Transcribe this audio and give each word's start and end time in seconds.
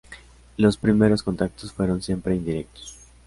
Los 0.57 0.77
primeros 0.77 1.21
contactos 1.21 1.73
fueron 1.73 2.01
siempre 2.01 2.35
indirectos. 2.35 2.97